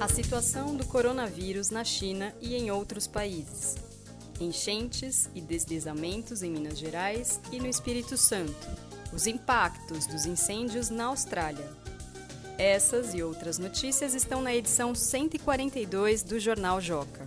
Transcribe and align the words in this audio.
A 0.00 0.06
situação 0.06 0.76
do 0.76 0.86
coronavírus 0.86 1.70
na 1.70 1.82
China 1.82 2.32
e 2.40 2.54
em 2.54 2.70
outros 2.70 3.08
países. 3.08 3.74
Enchentes 4.40 5.28
e 5.34 5.40
deslizamentos 5.40 6.40
em 6.44 6.52
Minas 6.52 6.78
Gerais 6.78 7.40
e 7.50 7.58
no 7.58 7.66
Espírito 7.66 8.16
Santo. 8.16 8.68
Os 9.12 9.26
impactos 9.26 10.06
dos 10.06 10.24
incêndios 10.24 10.88
na 10.88 11.06
Austrália. 11.06 11.68
Essas 12.56 13.12
e 13.12 13.24
outras 13.24 13.58
notícias 13.58 14.14
estão 14.14 14.40
na 14.40 14.54
edição 14.54 14.94
142 14.94 16.22
do 16.22 16.38
Jornal 16.38 16.80
Joca. 16.80 17.26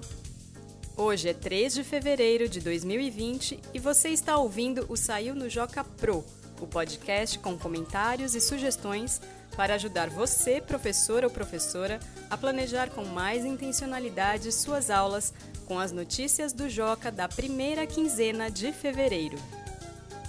Hoje 0.96 1.28
é 1.28 1.34
3 1.34 1.74
de 1.74 1.84
fevereiro 1.84 2.48
de 2.48 2.62
2020 2.62 3.60
e 3.74 3.80
você 3.80 4.10
está 4.10 4.38
ouvindo 4.38 4.86
o 4.88 4.96
Saiu 4.96 5.36
no 5.36 5.50
Joca 5.50 5.84
Pro, 5.84 6.24
o 6.62 6.68
podcast 6.68 7.40
com 7.40 7.58
comentários 7.58 8.36
e 8.36 8.42
sugestões 8.42 9.22
para 9.56 9.76
ajudar 9.76 10.10
você, 10.10 10.62
professor 10.62 11.24
ou 11.24 11.30
professora, 11.30 12.00
a 12.30 12.38
planejar 12.38 12.90
com 12.90 13.04
mais 13.04 13.44
intencionalidade 13.44 14.52
suas 14.52 14.90
aulas 14.90 15.34
com 15.66 15.80
as 15.80 15.92
notícias 15.92 16.54
do 16.54 16.70
Joca 16.70 17.12
da 17.12 17.28
primeira 17.28 17.86
quinzena 17.86 18.50
de 18.50 18.72
fevereiro. 18.72 19.38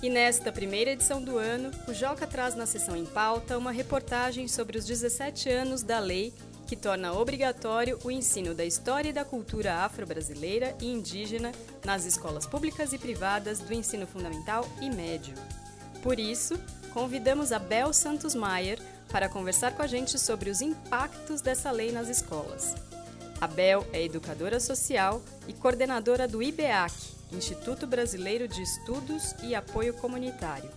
E 0.03 0.11
nesta 0.11 0.51
primeira 0.51 0.91
edição 0.91 1.23
do 1.23 1.39
ano, 1.39 1.71
o 1.87 1.95
Joca 1.95 2.27
traz 2.27 2.57
na 2.57 2.67
sessão 2.67 2.97
em 2.97 3.07
pauta 3.07 3.57
uma 3.57 3.71
reportagem 3.71 4.49
sobre 4.49 4.77
os 4.77 4.85
17 4.85 5.49
anos 5.49 5.83
da 5.83 6.01
lei 6.01 6.35
que 6.67 6.77
torna 6.77 7.13
obrigatório 7.13 7.99
o 8.03 8.11
ensino 8.11 8.55
da 8.55 8.65
história 8.65 9.11
e 9.11 9.13
da 9.13 9.25
cultura 9.25 9.85
afro-brasileira 9.85 10.75
e 10.81 10.87
indígena 10.87 11.53
nas 11.85 12.07
escolas 12.07 12.47
públicas 12.47 12.93
e 12.93 12.99
privadas 12.99 13.61
do 13.61 13.75
ensino 13.75 14.07
fundamental 14.07 14.67
e 14.81 14.89
médio. 14.89 15.35
Por 16.03 16.19
isso, 16.19 16.59
convidamos 16.93 17.53
a 17.53 17.61
Bel 17.61 17.93
Santos 17.93 18.35
Maier 18.35 18.81
para 19.09 19.29
conversar 19.29 19.77
com 19.77 19.83
a 19.83 19.87
gente 19.87 20.19
sobre 20.19 20.51
os 20.51 20.61
impactos 20.61 21.41
dessa 21.41 21.71
lei 21.71 21.93
nas 21.93 22.09
escolas. 22.09 22.75
A 23.41 23.47
Bel 23.47 23.87
é 23.93 24.03
educadora 24.03 24.59
social 24.59 25.23
e 25.47 25.53
coordenadora 25.53 26.27
do 26.27 26.43
IBEAC, 26.43 26.93
Instituto 27.31 27.87
Brasileiro 27.87 28.49
de 28.49 28.63
Estudos 28.63 29.33
e 29.45 29.55
Apoio 29.55 29.95
Comunitário. 29.95 30.69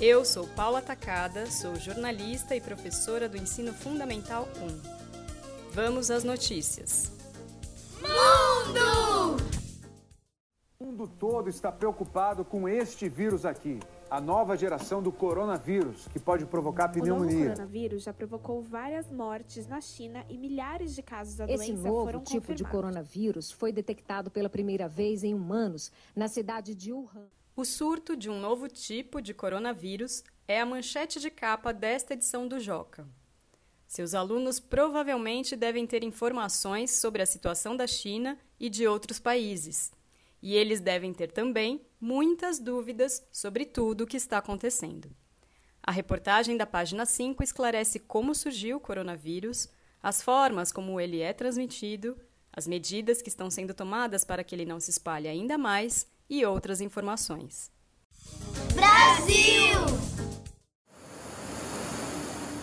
Eu 0.00 0.24
sou 0.24 0.46
Paula 0.46 0.80
Tacada, 0.80 1.50
sou 1.50 1.74
jornalista 1.74 2.54
e 2.54 2.60
professora 2.60 3.28
do 3.28 3.36
Ensino 3.36 3.74
Fundamental 3.74 4.48
1. 4.56 5.72
Vamos 5.72 6.12
às 6.12 6.22
notícias. 6.22 7.10
Mundo! 8.00 9.36
O 10.78 10.84
mundo 10.84 11.08
todo 11.18 11.50
está 11.50 11.72
preocupado 11.72 12.44
com 12.44 12.68
este 12.68 13.08
vírus 13.08 13.44
aqui 13.44 13.80
a 14.10 14.20
nova 14.20 14.56
geração 14.56 15.00
do 15.00 15.12
coronavírus, 15.12 16.08
que 16.08 16.18
pode 16.18 16.44
provocar 16.44 16.88
pneumonia. 16.88 17.36
O 17.36 17.38
novo 17.38 17.50
coronavírus 17.50 18.02
já 18.02 18.12
provocou 18.12 18.60
várias 18.60 19.10
mortes 19.10 19.68
na 19.68 19.80
China 19.80 20.24
e 20.28 20.36
milhares 20.36 20.94
de 20.94 21.02
casos 21.02 21.36
da 21.36 21.44
Esse 21.44 21.72
doença 21.72 21.88
novo 21.88 22.20
tipo 22.20 22.52
de 22.52 22.64
coronavírus 22.64 23.52
foi 23.52 23.72
detectado 23.72 24.28
pela 24.28 24.48
primeira 24.48 24.88
vez 24.88 25.22
em 25.22 25.32
humanos 25.32 25.92
na 26.14 26.26
cidade 26.26 26.74
de 26.74 26.92
Wuhan. 26.92 27.28
O 27.54 27.64
surto 27.64 28.16
de 28.16 28.28
um 28.28 28.40
novo 28.40 28.68
tipo 28.68 29.22
de 29.22 29.32
coronavírus 29.32 30.24
é 30.48 30.60
a 30.60 30.66
manchete 30.66 31.20
de 31.20 31.30
capa 31.30 31.72
desta 31.72 32.14
edição 32.14 32.48
do 32.48 32.58
Joca. 32.58 33.06
Seus 33.86 34.14
alunos 34.14 34.58
provavelmente 34.58 35.54
devem 35.54 35.86
ter 35.86 36.02
informações 36.02 36.92
sobre 36.92 37.22
a 37.22 37.26
situação 37.26 37.76
da 37.76 37.86
China 37.86 38.38
e 38.58 38.68
de 38.68 38.86
outros 38.88 39.20
países. 39.20 39.92
E 40.42 40.54
eles 40.54 40.80
devem 40.80 41.12
ter 41.12 41.30
também 41.30 41.84
muitas 42.00 42.58
dúvidas 42.58 43.22
sobre 43.30 43.64
tudo 43.64 44.04
o 44.04 44.06
que 44.06 44.16
está 44.16 44.38
acontecendo. 44.38 45.10
A 45.82 45.92
reportagem 45.92 46.56
da 46.56 46.66
página 46.66 47.06
5 47.06 47.42
esclarece 47.42 47.98
como 47.98 48.34
surgiu 48.34 48.76
o 48.76 48.80
coronavírus, 48.80 49.68
as 50.02 50.22
formas 50.22 50.72
como 50.72 51.00
ele 51.00 51.20
é 51.20 51.32
transmitido, 51.32 52.16
as 52.52 52.66
medidas 52.66 53.22
que 53.22 53.28
estão 53.28 53.50
sendo 53.50 53.74
tomadas 53.74 54.24
para 54.24 54.42
que 54.42 54.54
ele 54.54 54.64
não 54.64 54.80
se 54.80 54.90
espalhe 54.90 55.28
ainda 55.28 55.56
mais 55.56 56.06
e 56.28 56.44
outras 56.44 56.80
informações. 56.80 57.70
Brasil! 58.74 60.09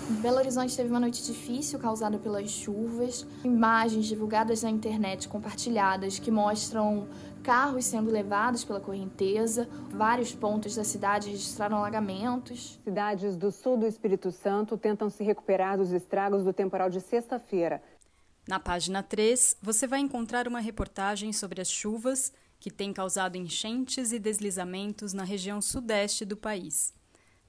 Belo 0.10 0.38
Horizonte 0.38 0.76
teve 0.76 0.90
uma 0.90 1.02
noite 1.02 1.22
difícil 1.22 1.78
causada 1.78 2.18
pelas 2.18 2.50
chuvas. 2.50 3.28
Imagens 3.44 4.06
divulgadas 4.06 4.64
na 4.64 4.70
internet 4.70 5.28
compartilhadas 5.28 6.18
que 6.18 6.32
mostram 6.32 7.10
carros 7.44 7.84
sendo 7.84 8.10
levados 8.10 8.64
pela 8.64 8.80
correnteza. 8.80 9.68
Vários 9.92 10.34
pontos 10.34 10.76
da 10.76 10.86
cidade 10.86 11.30
registraram 11.30 11.78
alagamentos. 11.78 12.80
Cidades 12.86 13.36
do 13.36 13.52
sul 13.52 13.76
do 13.76 13.86
Espírito 13.86 14.32
Santo 14.32 14.78
tentam 14.78 15.10
se 15.10 15.26
recuperar 15.26 15.78
dos 15.78 15.92
estragos 15.92 16.46
do 16.46 16.54
temporal 16.54 16.90
de 16.90 17.02
sexta-feira. 17.02 17.84
Na 18.48 18.62
página 18.62 19.04
3, 19.04 19.58
você 19.62 19.86
vai 19.86 20.00
encontrar 20.00 20.48
uma 20.48 20.62
reportagem 20.62 21.34
sobre 21.34 21.60
as 21.60 21.70
chuvas 21.70 22.32
que 22.62 22.72
têm 22.72 22.94
causado 22.94 23.36
enchentes 23.36 24.14
e 24.14 24.20
deslizamentos 24.20 25.12
na 25.12 25.26
região 25.26 25.62
sudeste 25.62 26.24
do 26.24 26.38
país. 26.38 26.97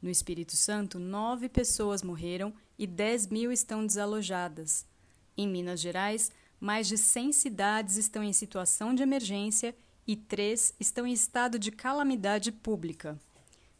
No 0.01 0.09
Espírito 0.09 0.55
Santo, 0.55 0.99
nove 0.99 1.49
pessoas 1.49 2.03
morreram 2.03 2.55
e 2.79 2.87
10 2.87 3.27
mil 3.29 3.51
estão 3.51 3.85
desalojadas. 3.85 4.87
Em 5.37 5.49
Minas 5.49 5.81
Gerais, 5.81 6.31
mais 6.61 6.87
de 6.87 6.97
100 6.97 7.33
cidades 7.33 7.97
estão 7.97 8.23
em 8.23 8.33
situação 8.33 8.95
de 8.95 9.03
emergência 9.03 9.75
e 10.07 10.17
três 10.17 10.73
estão 10.79 11.07
em 11.07 11.13
estado 11.13 11.59
de 11.59 11.71
calamidade 11.71 12.53
pública. 12.53 13.19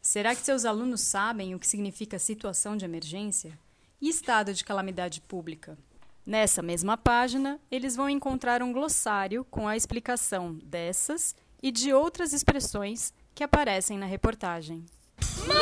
Será 0.03 0.35
que 0.35 0.43
seus 0.43 0.65
alunos 0.65 1.01
sabem 1.01 1.55
o 1.55 1.59
que 1.59 1.67
significa 1.67 2.19
situação 2.19 2.77
de 2.77 2.85
emergência? 2.85 3.59
E 4.01 4.09
estado 4.09 4.53
de 4.55 4.65
calamidade 4.65 5.21
pública? 5.21 5.79
Nessa 6.25 6.63
mesma 6.63 6.97
página, 6.97 7.59
eles 7.71 7.97
vão 7.97 8.09
encontrar 8.09 8.63
um 8.63 8.73
glossário 8.73 9.45
com 9.45 9.67
a 9.67 9.77
explicação 9.77 10.55
dessas 10.63 11.35
e 11.63 11.73
de 11.73 11.93
outras 11.93 12.33
expressões 12.33 13.13
que 13.35 13.43
aparecem 13.43 13.99
na 13.99 14.07
reportagem. 14.07 14.85
Mundo! 15.47 15.58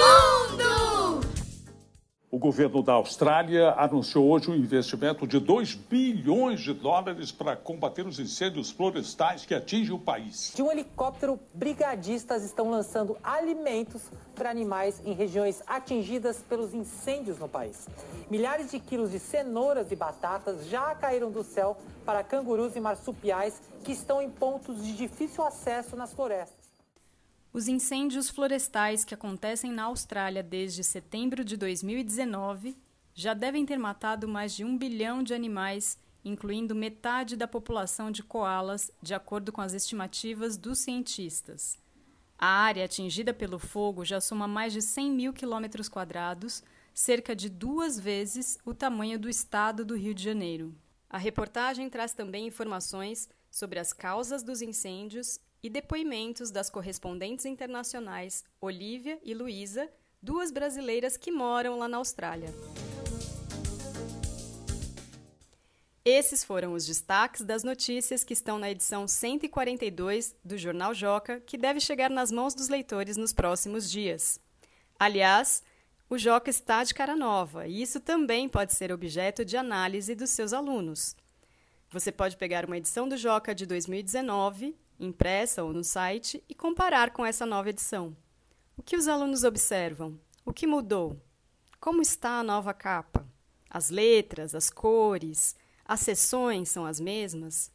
O 2.29 2.41
governo 2.41 2.83
da 2.83 2.95
Austrália 2.95 3.71
anunciou 3.79 4.29
hoje 4.29 4.51
um 4.51 4.57
investimento 4.57 5.29
de 5.29 5.39
2 5.39 5.77
bilhões 5.77 6.61
de 6.61 6.75
dólares 6.75 7.31
para 7.31 7.55
combater 7.55 8.05
os 8.05 8.19
incêndios 8.19 8.69
florestais 8.69 9.47
que 9.47 9.55
atingem 9.55 9.95
o 9.95 9.99
país. 9.99 10.53
De 10.53 10.61
um 10.61 10.71
helicóptero, 10.71 11.39
brigadistas 11.55 12.43
estão 12.43 12.69
lançando 12.69 13.17
alimentos 13.23 14.03
para 14.35 14.51
animais 14.51 15.01
em 15.05 15.13
regiões 15.13 15.63
atingidas 15.69 16.39
pelos 16.39 16.75
incêndios 16.75 17.39
no 17.39 17.49
país. 17.49 17.87
Milhares 18.29 18.73
de 18.73 18.81
quilos 18.81 19.13
de 19.13 19.21
cenouras 19.21 19.93
e 19.93 19.97
batatas 19.97 20.67
já 20.67 20.97
caíram 20.97 21.31
do 21.31 21.45
céu 21.45 21.77
para 22.05 22.25
cangurus 22.25 22.75
e 22.75 22.81
marsupiais 22.81 23.63
que 23.85 23.93
estão 23.93 24.21
em 24.21 24.29
pontos 24.29 24.85
de 24.85 24.97
difícil 24.97 25.45
acesso 25.45 25.95
nas 25.95 26.13
florestas. 26.13 26.66
Os 27.57 27.69
incêndios 27.69 28.29
florestais 28.29 29.03
que 29.03 29.15
acontecem 29.15 29.73
na 29.73 29.85
Austrália 29.85 30.43
desde 30.43 30.85
setembro 30.85 31.43
de 31.43 31.57
2019 31.57 32.77
já 33.15 33.33
devem 33.33 33.65
ter 33.65 33.79
matado 33.79 34.29
mais 34.29 34.55
de 34.55 34.63
um 34.63 34.77
bilhão 34.77 35.23
de 35.23 35.33
animais, 35.33 35.99
incluindo 36.23 36.75
metade 36.75 37.35
da 37.35 37.49
população 37.49 38.11
de 38.11 38.23
koalas, 38.23 38.91
de 39.01 39.15
acordo 39.15 39.53
com 39.53 39.63
as 39.63 39.73
estimativas 39.73 40.59
dos 40.59 40.81
cientistas. 40.81 41.79
A 42.39 42.47
área 42.47 42.85
atingida 42.85 43.33
pelo 43.33 43.59
fogo 43.59 44.05
já 44.05 44.21
soma 44.21 44.47
mais 44.47 44.75
de 44.75 44.83
100 44.83 45.11
mil 45.13 45.33
quilômetros 45.33 45.89
quadrados, 45.89 46.63
cerca 46.93 47.35
de 47.35 47.49
duas 47.49 47.99
vezes 47.99 48.59
o 48.67 48.75
tamanho 48.75 49.19
do 49.19 49.31
estado 49.31 49.83
do 49.83 49.97
Rio 49.97 50.13
de 50.13 50.23
Janeiro. 50.23 50.75
A 51.09 51.17
reportagem 51.17 51.89
traz 51.89 52.13
também 52.13 52.47
informações 52.47 53.31
sobre 53.51 53.79
as 53.79 53.95
causas 53.95 54.43
dos 54.43 54.61
incêndios 54.61 55.41
e 55.67 55.69
depoimentos 55.69 56.53
das 56.53 56.71
correspondentes 56.71 57.45
internacionais 57.45 58.45
Olivia 58.61 59.19
e 59.25 59.35
Luísa, 59.35 59.91
duas 60.23 60.53
brasileiras 60.53 61.17
que 61.17 61.33
moram 61.33 61.77
lá 61.77 61.89
na 61.89 61.97
Austrália. 61.97 62.55
Esses 66.05 66.45
foram 66.45 66.73
os 66.73 66.87
destaques 66.87 67.41
das 67.45 67.65
notícias 67.65 68.23
que 68.23 68.33
estão 68.33 68.61
na 68.61 68.71
edição 68.71 69.09
142 69.09 70.37
do 70.45 70.57
Jornal 70.57 70.95
Joca, 70.95 71.41
que 71.41 71.59
deve 71.59 71.81
chegar 71.81 72.11
nas 72.11 72.31
mãos 72.31 72.55
dos 72.55 72.69
leitores 72.69 73.17
nos 73.17 73.33
próximos 73.33 73.91
dias. 73.91 74.39
Aliás, 74.97 75.65
o 76.09 76.17
Joca 76.17 76.49
está 76.49 76.85
de 76.85 76.95
cara 76.95 77.17
nova 77.17 77.67
e 77.67 77.83
isso 77.83 77.99
também 77.99 78.49
pode 78.49 78.73
ser 78.73 78.93
objeto 78.93 79.45
de 79.45 79.57
análise 79.57 80.15
dos 80.15 80.31
seus 80.31 80.53
alunos. 80.53 81.17
Você 81.91 82.13
pode 82.13 82.37
pegar 82.37 82.65
uma 82.65 82.77
edição 82.77 83.09
do 83.09 83.17
Joca 83.17 83.53
de 83.53 83.67
2019 83.67 84.86
impressa 84.99 85.63
ou 85.63 85.73
no 85.73 85.85
site, 85.85 86.43
e 86.49 86.55
comparar 86.55 87.13
com 87.13 87.25
essa 87.25 87.47
nova 87.47 87.71
edição. 87.71 88.17
O 88.77 88.83
que 88.83 88.97
os 88.97 89.09
alunos 89.09 89.45
observam? 89.45 90.19
O 90.45 90.53
que 90.53 90.67
mudou? 90.67 91.21
Como 91.81 92.03
está 92.03 92.39
a 92.39 92.43
nova 92.43 92.75
capa? 92.75 93.27
As 93.71 93.91
letras, 93.91 94.55
as 94.55 94.71
cores, 94.71 95.55
as 95.85 96.01
seções 96.01 96.69
são 96.69 96.85
as 96.85 96.99
mesmas? 96.99 97.71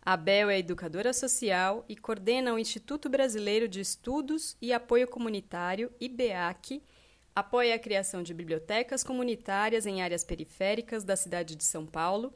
Abel 0.00 0.48
é 0.48 0.58
educadora 0.58 1.12
social 1.12 1.84
e 1.86 1.94
coordena 1.94 2.54
o 2.54 2.58
Instituto 2.58 3.10
Brasileiro 3.10 3.68
de 3.68 3.82
Estudos 3.82 4.56
e 4.62 4.72
Apoio 4.72 5.06
Comunitário, 5.06 5.92
IBEAC, 6.00 6.82
apoia 7.36 7.74
a 7.74 7.78
criação 7.78 8.22
de 8.22 8.32
bibliotecas 8.32 9.04
comunitárias 9.04 9.84
em 9.84 10.00
áreas 10.00 10.24
periféricas 10.24 11.04
da 11.04 11.16
cidade 11.16 11.54
de 11.54 11.64
São 11.64 11.84
Paulo 11.84 12.32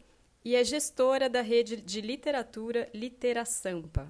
e 0.46 0.54
é 0.54 0.62
gestora 0.62 1.28
da 1.28 1.42
rede 1.42 1.76
de 1.76 2.00
literatura 2.00 2.88
Literasampa. 2.94 4.06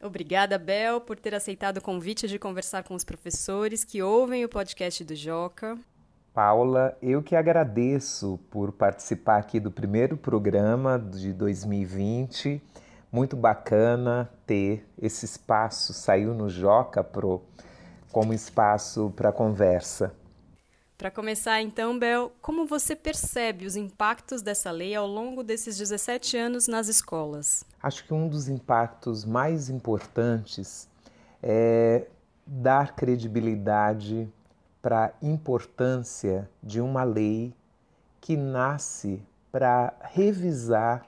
Obrigada, 0.00 0.56
Bel, 0.56 1.00
por 1.00 1.18
ter 1.18 1.34
aceitado 1.34 1.78
o 1.78 1.82
convite 1.82 2.28
de 2.28 2.38
conversar 2.38 2.84
com 2.84 2.94
os 2.94 3.02
professores 3.02 3.82
que 3.82 4.00
ouvem 4.00 4.44
o 4.44 4.48
podcast 4.48 5.02
do 5.02 5.16
Joca. 5.16 5.76
Paula, 6.32 6.96
eu 7.02 7.20
que 7.24 7.34
agradeço 7.34 8.38
por 8.52 8.70
participar 8.70 9.38
aqui 9.38 9.58
do 9.58 9.72
primeiro 9.72 10.16
programa 10.16 10.96
de 10.96 11.32
2020. 11.32 12.62
Muito 13.10 13.36
bacana 13.36 14.30
ter 14.46 14.86
esse 14.96 15.24
espaço, 15.24 15.92
saiu 15.92 16.34
no 16.34 16.48
Joca 16.48 17.02
Pro 17.02 17.42
como 18.12 18.32
espaço 18.32 19.12
para 19.16 19.32
conversa. 19.32 20.14
Para 21.02 21.10
começar, 21.10 21.60
então, 21.60 21.98
Bel, 21.98 22.30
como 22.40 22.64
você 22.64 22.94
percebe 22.94 23.66
os 23.66 23.74
impactos 23.74 24.40
dessa 24.40 24.70
lei 24.70 24.94
ao 24.94 25.04
longo 25.04 25.42
desses 25.42 25.76
17 25.76 26.36
anos 26.36 26.68
nas 26.68 26.86
escolas? 26.86 27.64
Acho 27.82 28.06
que 28.06 28.14
um 28.14 28.28
dos 28.28 28.48
impactos 28.48 29.24
mais 29.24 29.68
importantes 29.68 30.88
é 31.42 32.06
dar 32.46 32.94
credibilidade 32.94 34.32
para 34.80 35.06
a 35.06 35.12
importância 35.20 36.48
de 36.62 36.80
uma 36.80 37.02
lei 37.02 37.52
que 38.20 38.36
nasce 38.36 39.20
para 39.50 39.92
revisar 40.02 41.04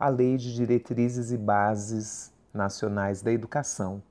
a 0.00 0.08
Lei 0.08 0.36
de 0.36 0.52
Diretrizes 0.52 1.30
e 1.30 1.36
Bases 1.36 2.32
Nacionais 2.52 3.22
da 3.22 3.30
Educação. 3.30 4.02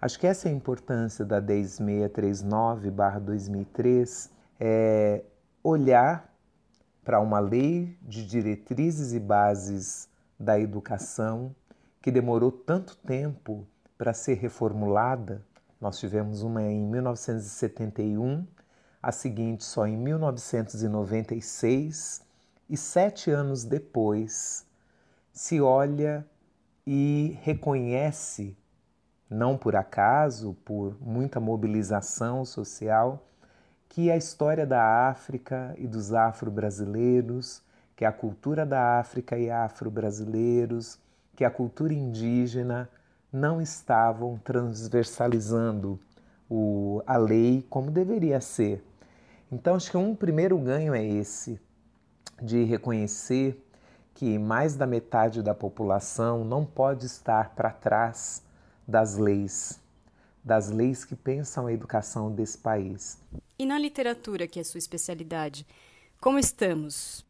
Acho 0.00 0.20
que 0.20 0.28
essa 0.28 0.48
é 0.48 0.52
a 0.52 0.54
importância 0.54 1.24
da 1.24 1.42
10639-2003 1.42 4.32
é 4.58 5.22
olhar 5.62 6.34
para 7.04 7.20
uma 7.20 7.40
lei 7.40 7.98
de 8.02 8.26
diretrizes 8.26 9.12
e 9.12 9.20
bases 9.20 10.08
da 10.38 10.58
educação 10.58 11.54
que 12.00 12.10
demorou 12.10 12.50
tanto 12.52 12.96
tempo 12.98 13.66
para 13.96 14.12
ser 14.12 14.34
reformulada. 14.34 15.42
Nós 15.80 15.98
tivemos 15.98 16.42
uma 16.42 16.62
em 16.62 16.82
1971, 16.82 18.46
a 19.02 19.10
seguinte 19.12 19.64
só 19.64 19.86
em 19.86 19.96
1996, 19.96 22.22
e 22.68 22.76
sete 22.76 23.30
anos 23.30 23.64
depois 23.64 24.66
se 25.32 25.58
olha 25.60 26.26
e 26.86 27.38
reconhece, 27.42 28.56
não 29.28 29.56
por 29.56 29.74
acaso, 29.76 30.56
por 30.64 30.96
muita 31.00 31.40
mobilização 31.40 32.44
social, 32.44 33.26
que 33.94 34.10
a 34.10 34.16
história 34.16 34.66
da 34.66 35.08
África 35.08 35.72
e 35.78 35.86
dos 35.86 36.12
afro-brasileiros, 36.12 37.62
que 37.94 38.04
a 38.04 38.10
cultura 38.10 38.66
da 38.66 38.98
África 38.98 39.38
e 39.38 39.48
afro-brasileiros, 39.48 40.98
que 41.36 41.44
a 41.44 41.50
cultura 41.50 41.94
indígena 41.94 42.90
não 43.32 43.62
estavam 43.62 44.36
transversalizando 44.42 46.00
o, 46.50 47.04
a 47.06 47.16
lei 47.16 47.64
como 47.70 47.88
deveria 47.88 48.40
ser. 48.40 48.84
Então, 49.52 49.76
acho 49.76 49.92
que 49.92 49.96
um 49.96 50.12
primeiro 50.12 50.58
ganho 50.58 50.92
é 50.92 51.04
esse, 51.06 51.60
de 52.42 52.64
reconhecer 52.64 53.64
que 54.12 54.40
mais 54.40 54.74
da 54.74 54.88
metade 54.88 55.40
da 55.40 55.54
população 55.54 56.44
não 56.44 56.64
pode 56.64 57.06
estar 57.06 57.50
para 57.50 57.70
trás 57.70 58.42
das 58.88 59.16
leis 59.16 59.83
das 60.44 60.68
leis 60.68 61.04
que 61.04 61.16
pensam 61.16 61.66
a 61.66 61.72
educação 61.72 62.30
desse 62.30 62.58
país. 62.58 63.18
E 63.58 63.64
na 63.64 63.78
literatura, 63.78 64.46
que 64.46 64.60
é 64.60 64.64
sua 64.64 64.78
especialidade, 64.78 65.66
como 66.20 66.38
estamos? 66.38 67.24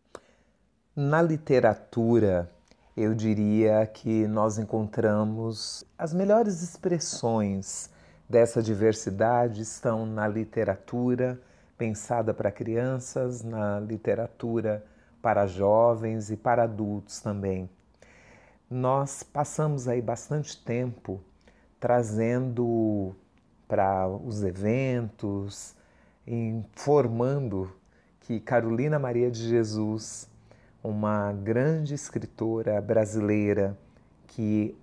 Na 0.97 1.23
literatura, 1.23 2.51
eu 2.97 3.15
diria 3.15 3.87
que 3.87 4.27
nós 4.27 4.59
encontramos 4.59 5.85
as 5.99 6.13
melhores 6.13 6.63
expressões 6.63 7.91
dessa 8.29 8.63
diversidade 8.63 9.63
estão 9.63 10.07
na 10.07 10.27
literatura 10.27 11.41
pensada 11.77 12.33
para 12.33 12.51
crianças, 12.51 13.43
na 13.43 13.81
literatura 13.81 14.85
para 15.21 15.47
jovens 15.47 16.31
e 16.31 16.37
para 16.37 16.65
adultos 16.65 17.21
também. 17.21 17.69
Nós 18.71 19.23
passamos 19.23 19.89
aí 19.89 20.01
bastante 20.01 20.57
tempo 20.57 21.21
trazendo 21.85 23.15
para 23.69 24.09
os 24.09 24.43
eventos, 24.43 25.75
informando 26.27 27.71
que 28.21 28.41
Carolina 28.41 28.99
Maria 28.99 29.31
de 29.31 29.47
Jesus, 29.47 30.27
uma 30.83 31.31
grande 31.31 31.93
escritora 31.93 32.81
brasileira 32.81 33.77
que 34.29 34.75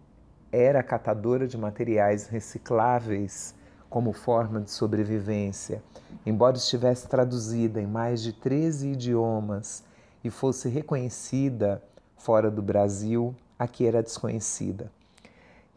era 0.52 0.84
catadora 0.84 1.48
de 1.48 1.58
materiais 1.58 2.28
recicláveis 2.28 3.56
como 3.90 4.14
forma 4.14 4.62
de 4.62 4.70
sobrevivência, 4.70 5.82
embora 6.24 6.56
estivesse 6.56 7.08
traduzida 7.08 7.82
em 7.82 7.88
mais 7.88 8.22
de 8.22 8.32
13 8.32 8.90
idiomas 8.90 9.84
e 10.24 10.30
fosse 10.30 10.70
reconhecida 10.70 11.82
fora 12.16 12.52
do 12.52 12.62
Brasil, 12.62 13.36
aqui 13.58 13.88
era 13.88 14.04
desconhecida. 14.04 14.92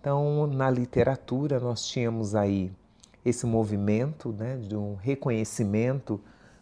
Então, 0.04 0.46
na 0.46 0.68
literatura, 0.68 1.58
nós 1.58 1.86
tínhamos 1.86 2.34
aí 2.34 2.70
esse 3.24 3.46
movimento 3.46 4.34
né, 4.34 4.58
de 4.58 4.76
um 4.76 4.96
reconhecimento 4.96 6.20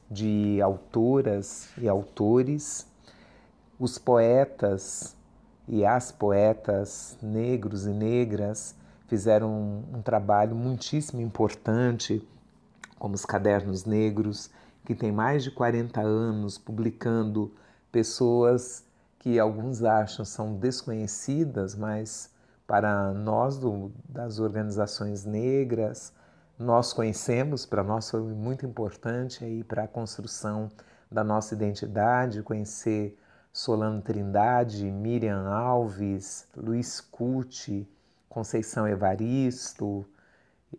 de 0.08 0.62
autoras 0.62 1.68
e 1.76 1.88
autores, 1.88 2.86
os 3.80 3.98
poetas 3.98 5.16
e 5.66 5.84
as 5.84 6.12
poetas 6.12 7.18
negros 7.20 7.84
e 7.84 7.90
negras 7.90 8.76
fizeram 9.08 9.50
um, 9.50 9.96
um 9.96 10.02
trabalho 10.02 10.54
muitíssimo 10.54 11.20
importante, 11.20 12.24
como 12.96 13.16
os 13.16 13.24
Cadernos 13.24 13.84
Negros, 13.84 14.50
que 14.84 14.94
tem 14.94 15.10
mais 15.10 15.42
de 15.42 15.50
40 15.50 16.00
anos 16.00 16.58
publicando 16.58 17.52
pessoas 17.90 18.84
que 19.18 19.36
alguns 19.40 19.82
acham 19.82 20.24
são 20.24 20.54
desconhecidas, 20.54 21.74
mas 21.74 22.31
para 22.72 23.12
nós 23.12 23.58
do, 23.58 23.92
das 24.08 24.38
organizações 24.38 25.26
negras, 25.26 26.10
nós 26.58 26.94
conhecemos, 26.94 27.66
para 27.66 27.84
nós 27.84 28.10
foi 28.10 28.22
muito 28.22 28.64
importante 28.64 29.44
aí 29.44 29.62
para 29.62 29.82
a 29.82 29.86
construção 29.86 30.70
da 31.10 31.22
nossa 31.22 31.52
identidade, 31.52 32.42
conhecer 32.42 33.18
Solano 33.52 34.00
Trindade, 34.00 34.90
Miriam 34.90 35.50
Alves, 35.50 36.48
Luiz 36.56 36.98
Cuti, 36.98 37.86
Conceição 38.26 38.88
Evaristo, 38.88 40.06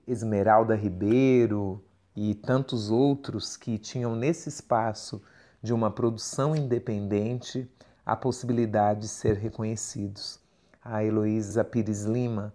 Esmeralda 0.08 0.76
Ribeiro 0.76 1.80
e 2.16 2.34
tantos 2.34 2.90
outros 2.90 3.56
que 3.56 3.78
tinham 3.78 4.16
nesse 4.16 4.50
espaço 4.50 5.22
de 5.62 5.72
uma 5.72 5.92
produção 5.92 6.56
independente 6.56 7.72
a 8.04 8.16
possibilidade 8.16 9.02
de 9.02 9.10
ser 9.10 9.38
reconhecidos 9.38 10.42
a 10.84 11.04
Heloísa 11.04 11.64
Pires 11.64 12.04
Lima 12.04 12.54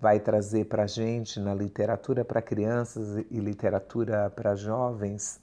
vai 0.00 0.18
trazer 0.18 0.64
para 0.64 0.84
a 0.84 0.86
gente 0.86 1.38
na 1.38 1.54
literatura 1.54 2.24
para 2.24 2.40
crianças 2.40 3.24
e 3.30 3.38
literatura 3.38 4.30
para 4.30 4.56
jovens 4.56 5.40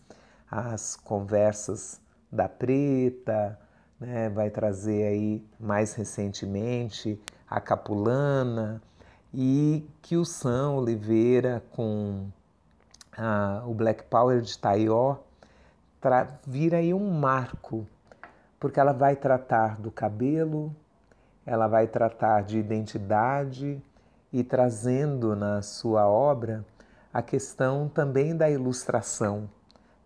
as 0.50 0.96
conversas 0.96 2.02
da 2.32 2.50
Preta, 2.50 3.60
né? 4.00 4.30
vai 4.30 4.50
trazer 4.50 5.08
aí 5.08 5.46
mais 5.60 5.94
recentemente 5.94 7.20
a 7.50 7.62
Capulana 7.62 8.82
e 9.34 9.86
que 10.02 10.18
o 10.18 10.26
Sam 10.26 10.72
Oliveira 10.72 11.64
com 11.72 12.28
o 13.66 13.74
Black 13.74 14.04
Power 14.04 14.42
de 14.42 14.58
Taió 14.58 15.18
vira 16.46 16.78
aí 16.78 16.94
um 16.94 17.12
marco, 17.12 17.86
porque 18.60 18.80
ela 18.80 18.94
vai 18.94 19.16
tratar 19.16 19.80
do 19.80 19.92
cabelo, 19.92 20.74
ela 21.48 21.66
vai 21.66 21.88
tratar 21.88 22.44
de 22.44 22.60
identidade 22.60 23.82
e 24.34 24.44
trazendo 24.44 25.34
na 25.34 25.62
sua 25.62 26.06
obra 26.06 26.66
a 27.14 27.22
questão 27.22 27.88
também 27.88 28.36
da 28.36 28.50
ilustração. 28.50 29.50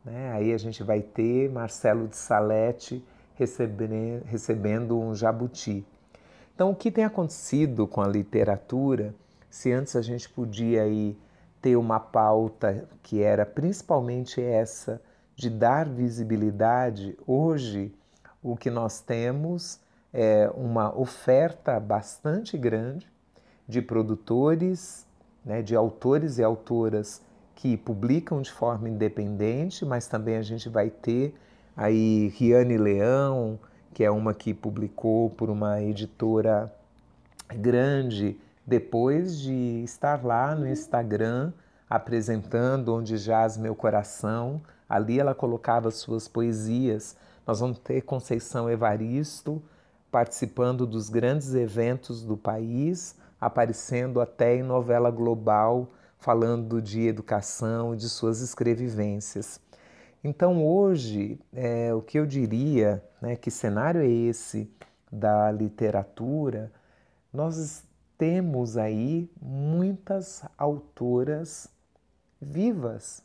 Né? 0.05 0.31
Aí 0.33 0.53
a 0.53 0.57
gente 0.59 0.83
vai 0.83 1.01
ter 1.01 1.49
Marcelo 1.49 2.07
de 2.07 2.15
Salete 2.15 3.03
recebendo, 3.33 4.23
recebendo 4.25 4.99
um 4.99 5.15
jabuti. 5.15 5.83
Então, 6.53 6.69
o 6.69 6.75
que 6.75 6.91
tem 6.91 7.03
acontecido 7.03 7.87
com 7.87 8.01
a 8.01 8.07
literatura, 8.07 9.15
se 9.49 9.71
antes 9.71 9.95
a 9.95 10.01
gente 10.03 10.29
podia 10.29 10.83
aí 10.83 11.17
ter 11.59 11.75
uma 11.75 11.99
pauta 11.99 12.87
que 13.01 13.23
era 13.23 13.47
principalmente 13.47 14.39
essa 14.39 15.01
de 15.35 15.49
dar 15.49 15.89
visibilidade, 15.89 17.17
hoje 17.25 17.91
o 18.43 18.55
que 18.55 18.69
nós 18.69 19.01
temos 19.01 19.80
é 20.13 20.49
uma 20.53 20.97
oferta 20.97 21.79
bastante 21.79 22.57
grande 22.57 23.07
de 23.67 23.81
produtores, 23.81 25.05
né, 25.45 25.61
de 25.61 25.75
autores 25.75 26.37
e 26.37 26.43
autoras 26.43 27.21
que 27.55 27.77
publicam 27.77 28.41
de 28.41 28.51
forma 28.51 28.89
independente, 28.89 29.85
mas 29.85 30.07
também 30.07 30.35
a 30.35 30.41
gente 30.41 30.67
vai 30.67 30.89
ter 30.89 31.33
aí 31.75 32.27
Riane 32.35 32.77
Leão, 32.77 33.59
que 33.93 34.03
é 34.03 34.11
uma 34.11 34.33
que 34.33 34.53
publicou 34.53 35.29
por 35.29 35.49
uma 35.49 35.81
editora 35.81 36.73
grande, 37.49 38.39
depois 38.65 39.39
de 39.39 39.83
estar 39.83 40.23
lá 40.23 40.55
no 40.55 40.67
Instagram 40.67 41.51
apresentando 41.89 42.95
Onde 42.95 43.17
Jaz 43.17 43.57
Meu 43.57 43.75
Coração. 43.75 44.61
Ali 44.87 45.19
ela 45.19 45.35
colocava 45.35 45.91
suas 45.91 46.27
poesias. 46.27 47.17
Nós 47.45 47.59
vamos 47.59 47.79
ter 47.79 48.01
Conceição 48.01 48.69
Evaristo 48.69 49.61
participando 50.11 50.85
dos 50.85 51.09
grandes 51.09 51.55
eventos 51.55 52.21
do 52.21 52.35
país, 52.35 53.15
aparecendo 53.39 54.19
até 54.19 54.57
em 54.57 54.63
novela 54.63 55.09
global, 55.09 55.89
falando 56.19 56.81
de 56.81 57.07
educação 57.07 57.95
de 57.95 58.09
suas 58.09 58.41
escrevivências. 58.41 59.59
Então, 60.23 60.63
hoje, 60.63 61.39
é, 61.51 61.91
o 61.93 62.01
que 62.01 62.19
eu 62.19 62.27
diria, 62.27 63.03
né, 63.19 63.35
que 63.35 63.49
cenário 63.49 64.01
é 64.01 64.07
esse 64.07 64.69
da 65.11 65.51
literatura, 65.51 66.71
nós 67.33 67.83
temos 68.17 68.77
aí 68.77 69.31
muitas 69.41 70.43
autoras 70.55 71.67
vivas, 72.39 73.23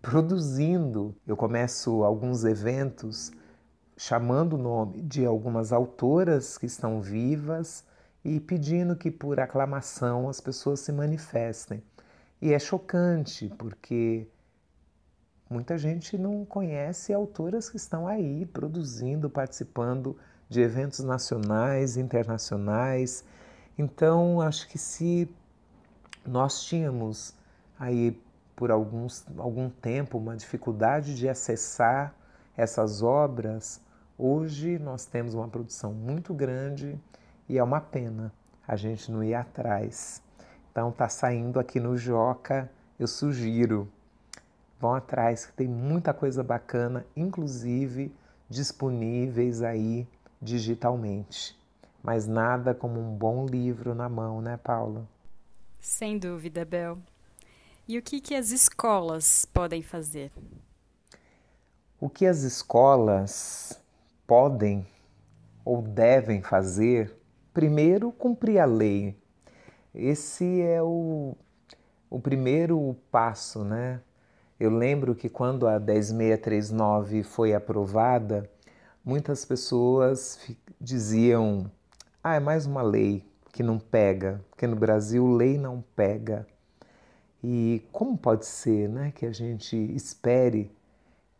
produzindo. 0.00 1.16
Eu 1.26 1.36
começo 1.36 2.04
alguns 2.04 2.44
eventos 2.44 3.32
chamando 3.96 4.54
o 4.54 4.58
nome 4.58 5.02
de 5.02 5.24
algumas 5.24 5.72
autoras 5.72 6.58
que 6.58 6.66
estão 6.66 7.00
vivas 7.00 7.84
e 8.24 8.38
pedindo 8.40 8.96
que 8.96 9.10
por 9.10 9.40
aclamação 9.40 10.28
as 10.28 10.40
pessoas 10.40 10.80
se 10.80 10.92
manifestem. 10.92 11.82
E 12.42 12.52
é 12.52 12.58
chocante, 12.58 13.48
porque 13.56 14.28
muita 15.48 15.78
gente 15.78 16.18
não 16.18 16.44
conhece 16.44 17.12
autoras 17.12 17.70
que 17.70 17.76
estão 17.76 18.06
aí 18.06 18.44
produzindo, 18.44 19.30
participando 19.30 20.16
de 20.48 20.60
eventos 20.60 21.00
nacionais, 21.00 21.96
internacionais. 21.96 23.24
Então, 23.78 24.40
acho 24.40 24.68
que 24.68 24.78
se 24.78 25.30
nós 26.26 26.64
tínhamos 26.64 27.34
aí 27.78 28.20
por 28.54 28.70
alguns, 28.70 29.24
algum 29.38 29.70
tempo 29.70 30.18
uma 30.18 30.36
dificuldade 30.36 31.14
de 31.14 31.28
acessar 31.28 32.14
essas 32.56 33.02
obras, 33.02 33.80
hoje 34.18 34.78
nós 34.78 35.04
temos 35.04 35.34
uma 35.34 35.48
produção 35.48 35.92
muito 35.92 36.34
grande 36.34 36.98
e 37.48 37.58
é 37.58 37.62
uma 37.62 37.80
pena 37.80 38.32
a 38.66 38.76
gente 38.76 39.10
não 39.10 39.22
ir 39.22 39.34
atrás. 39.34 40.22
Então 40.70 40.90
tá 40.92 41.08
saindo 41.08 41.58
aqui 41.58 41.80
no 41.80 41.96
Joca, 41.96 42.70
eu 42.98 43.06
sugiro 43.06 43.88
Vão 44.78 44.94
atrás, 44.94 45.46
que 45.46 45.52
tem 45.52 45.66
muita 45.66 46.12
coisa 46.12 46.42
bacana, 46.42 47.06
inclusive 47.16 48.14
disponíveis 48.48 49.62
aí 49.62 50.06
digitalmente. 50.40 51.58
Mas 52.02 52.26
nada 52.26 52.74
como 52.74 53.00
um 53.00 53.16
bom 53.16 53.46
livro 53.46 53.94
na 53.94 54.08
mão, 54.08 54.42
né, 54.42 54.58
Paula? 54.58 55.08
Sem 55.80 56.18
dúvida, 56.18 56.64
Bel. 56.64 56.98
E 57.88 57.96
o 57.98 58.02
que, 58.02 58.20
que 58.20 58.34
as 58.34 58.50
escolas 58.50 59.46
podem 59.46 59.82
fazer? 59.82 60.30
O 61.98 62.10
que 62.10 62.26
as 62.26 62.42
escolas 62.42 63.80
podem 64.26 64.86
ou 65.64 65.82
devem 65.82 66.42
fazer? 66.42 67.14
Primeiro, 67.52 68.12
cumprir 68.12 68.58
a 68.58 68.64
lei. 68.64 69.16
Esse 69.94 70.60
é 70.60 70.82
o, 70.82 71.36
o 72.10 72.20
primeiro 72.20 72.96
passo, 73.10 73.64
né? 73.64 74.00
Eu 74.58 74.70
lembro 74.70 75.14
que 75.14 75.28
quando 75.28 75.66
a 75.66 75.78
10639 75.78 77.22
foi 77.22 77.54
aprovada, 77.54 78.50
muitas 79.04 79.44
pessoas 79.44 80.38
diziam: 80.80 81.70
ah, 82.22 82.34
é 82.34 82.40
mais 82.40 82.66
uma 82.66 82.82
lei 82.82 83.24
que 83.52 83.62
não 83.62 83.78
pega, 83.78 84.44
porque 84.50 84.66
no 84.66 84.76
Brasil 84.76 85.26
lei 85.26 85.56
não 85.56 85.82
pega. 85.94 86.46
E 87.42 87.82
como 87.92 88.18
pode 88.18 88.44
ser 88.44 88.88
né, 88.88 89.12
que 89.14 89.24
a 89.24 89.32
gente 89.32 89.76
espere 89.94 90.70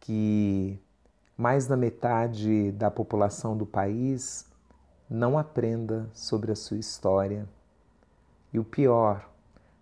que 0.00 0.78
mais 1.36 1.66
da 1.66 1.76
metade 1.76 2.72
da 2.72 2.90
população 2.90 3.56
do 3.56 3.66
país 3.66 4.46
não 5.08 5.38
aprenda 5.38 6.08
sobre 6.12 6.52
a 6.52 6.56
sua 6.56 6.78
história? 6.78 7.48
E 8.52 8.58
o 8.58 8.64
pior, 8.64 9.28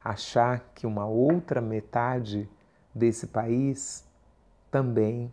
achar 0.03 0.73
que 0.75 0.87
uma 0.87 1.07
outra 1.07 1.61
metade 1.61 2.49
desse 2.95 3.29
país 3.29 4.05
também 4.71 5.31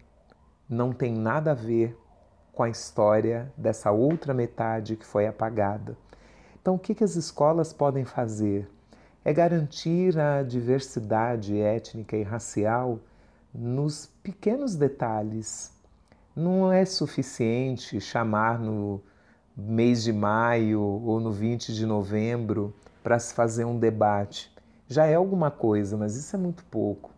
não 0.70 0.94
tem 0.94 1.14
nada 1.14 1.52
a 1.52 1.56
ver 1.56 1.98
com 2.54 2.64
a 2.64 2.70
história 2.70 3.52
dessa 3.58 3.92
outra 3.92 4.34
metade 4.34 4.96
que 4.96 5.06
foi 5.06 5.28
apagada. 5.28 5.98
Então, 6.62 6.76
o 6.76 6.80
que, 6.80 7.04
as 7.04 7.16
escolas 7.16 7.74
podem 7.74 8.06
fazer? 8.06 8.70
É 9.26 9.34
garantir 9.34 10.18
a 10.20 10.44
diversidade 10.44 11.60
étnica 11.60 12.16
e 12.16 12.24
racial 12.24 13.00
nos 13.54 14.06
pequenos 14.06 14.76
detalhes. 14.76 15.72
Não 16.42 16.72
é 16.72 16.86
suficiente 16.86 18.02
chamar 18.02 18.60
no 18.60 19.02
mês 19.56 20.04
de 20.04 20.12
maio 20.12 20.82
ou 20.82 21.20
no 21.20 21.32
20 21.32 21.74
de 21.74 21.86
novembro 21.86 22.74
para 23.04 23.20
se 23.20 23.34
fazer 23.34 23.66
um 23.66 23.78
debate. 23.78 24.52
Já 24.88 25.06
é 25.06 25.16
alguma 25.16 25.52
coisa, 25.52 25.96
mas 25.96 26.16
isso 26.16 26.36
é 26.36 26.40
muito 26.40 26.64
pouco 26.66 27.12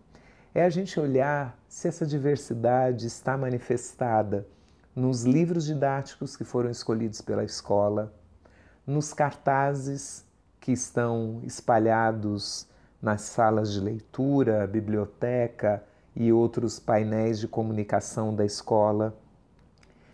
é 0.53 0.63
a 0.63 0.69
gente 0.69 0.99
olhar 0.99 1.57
se 1.67 1.87
essa 1.87 2.05
diversidade 2.05 3.07
está 3.07 3.35
manifestada 3.35 4.47
nos 4.95 5.23
livros 5.23 5.65
didáticos 5.65 6.37
que 6.37 6.43
foram 6.43 6.69
escolhidos 6.69 7.21
pela 7.21 7.43
escola, 7.43 8.13
nos 8.85 9.13
cartazes 9.13 10.23
que 10.59 10.71
estão 10.71 11.41
espalhados 11.43 12.67
nas 13.01 13.21
salas 13.21 13.73
de 13.73 13.79
leitura, 13.79 14.67
biblioteca 14.67 15.83
e 16.15 16.31
outros 16.31 16.79
painéis 16.79 17.39
de 17.39 17.47
comunicação 17.47 18.33
da 18.35 18.45
escola. 18.45 19.15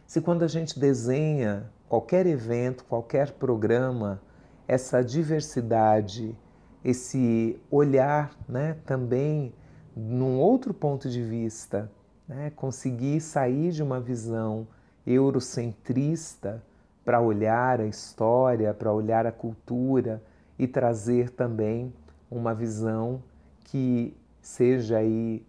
Se 0.07 0.21
quando 0.21 0.43
a 0.43 0.47
gente 0.47 0.79
desenha 0.79 1.69
qualquer 1.87 2.25
evento, 2.25 2.85
qualquer 2.85 3.31
programa, 3.31 4.21
essa 4.67 5.03
diversidade, 5.03 6.35
esse 6.83 7.59
olhar 7.69 8.31
né, 8.47 8.77
também 8.85 9.53
num 9.95 10.39
outro 10.39 10.73
ponto 10.73 11.09
de 11.09 11.21
vista, 11.21 11.91
né? 12.27 12.51
conseguir 12.55 13.19
sair 13.19 13.71
de 13.71 13.81
uma 13.81 13.99
visão 13.99 14.67
eurocentrista 15.05 16.63
para 17.03 17.19
olhar 17.19 17.81
a 17.81 17.87
história, 17.87 18.73
para 18.73 18.93
olhar 18.93 19.25
a 19.25 19.31
cultura 19.31 20.21
e 20.57 20.67
trazer 20.67 21.31
também 21.31 21.91
uma 22.29 22.53
visão 22.53 23.23
que 23.63 24.15
seja 24.41 24.97
aí 24.97 25.43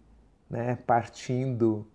né, 0.51 0.75
partindo, 0.75 1.87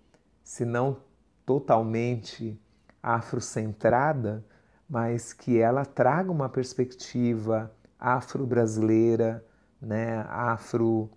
se 0.43 0.65
não 0.65 0.97
totalmente 1.45 2.59
afrocentrada, 3.03 4.43
mas 4.89 5.35
que 5.35 5.59
ela 5.59 5.85
traga 5.85 6.33
uma 6.33 6.49
perspectiva 6.49 7.71
afro-brasileira, 8.01 9.45
né, 9.79 10.25
afro 10.29 11.11